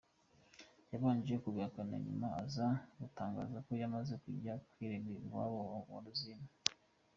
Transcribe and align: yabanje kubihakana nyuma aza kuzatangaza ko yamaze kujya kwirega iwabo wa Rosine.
yabanje 0.91 1.33
kubihakana 1.43 1.95
nyuma 2.05 2.27
aza 2.43 2.67
kuzatangaza 2.87 3.57
ko 3.65 3.71
yamaze 3.81 4.13
kujya 4.23 4.53
kwirega 4.71 5.09
iwabo 5.23 5.59
wa 5.91 5.99
Rosine. 6.05 6.47